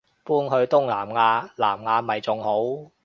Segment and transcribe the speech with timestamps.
[0.25, 2.91] 搬去東南亞南亞咪仲好